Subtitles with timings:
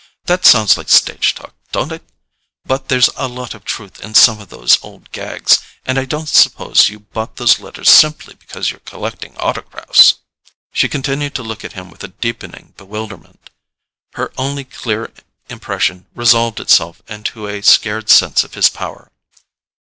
[0.25, 4.49] That sounds like stage talk, don't it?—but there's a lot of truth in some of
[4.49, 9.37] those old gags; and I don't suppose you bought those letters simply because you're collecting
[9.37, 10.15] autographs."
[10.73, 13.51] She continued to look at him with a deepening bewilderment:
[14.13, 15.13] her only clear
[15.49, 19.11] impression resolved itself into a scared sense of his power.